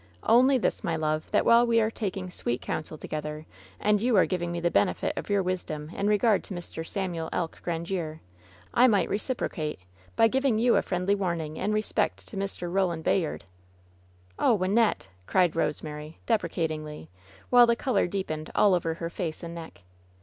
"Only 0.23 0.57
this, 0.57 0.83
my 0.83 0.95
love: 0.95 1.29
that 1.29 1.45
while 1.45 1.67
we 1.67 1.79
are 1.79 1.91
taking 1.91 2.31
sweet 2.31 2.63
oounsel 2.63 2.99
together, 2.99 3.45
and 3.79 4.01
you 4.01 4.15
are 4.17 4.25
giving 4.25 4.51
me 4.51 4.59
the 4.59 4.71
benefit 4.71 5.15
of 5.15 5.25
16« 5.25 5.27
LOVE'S 5.27 5.27
BITTEREST 5.27 5.27
CUP 5.27 5.29
your 5.29 5.43
wisdom 5.85 5.89
in 5.99 6.07
regard 6.07 6.43
to 6.43 6.53
Mr. 6.55 6.87
Samuel 6.87 7.29
Elk 7.31 7.59
Grandiere, 7.63 8.19
I 8.73 8.87
might 8.87 9.09
reciprocate 9.09 9.77
by 10.15 10.27
giving 10.27 10.57
you 10.57 10.75
a 10.75 10.81
friendly 10.81 11.13
warning 11.13 11.57
in 11.57 11.71
respect 11.71 12.27
to 12.29 12.35
Mr. 12.35 12.67
Eoland 12.67 13.03
Bayard!" 13.03 13.45
"Oh, 14.39 14.57
Wynnette!" 14.57 15.05
cried 15.27 15.53
Bosemary, 15.53 16.17
deprecatingly, 16.25 17.11
while 17.51 17.67
the 17.67 17.75
color 17.75 18.07
deepened 18.07 18.49
all 18.55 18.73
over 18.73 18.95
her 18.95 19.09
face 19.11 19.43
and 19.43 19.53
neck. 19.53 19.81